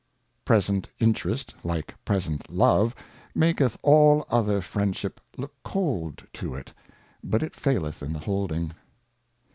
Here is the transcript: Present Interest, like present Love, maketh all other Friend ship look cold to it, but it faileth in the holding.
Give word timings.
Present 0.45 0.89
Interest, 0.99 1.53
like 1.63 1.93
present 2.05 2.49
Love, 2.49 2.95
maketh 3.35 3.77
all 3.83 4.25
other 4.31 4.59
Friend 4.59 4.95
ship 4.95 5.21
look 5.37 5.53
cold 5.63 6.23
to 6.33 6.55
it, 6.55 6.73
but 7.23 7.43
it 7.43 7.53
faileth 7.55 8.01
in 8.01 8.11
the 8.13 8.17
holding. 8.17 8.71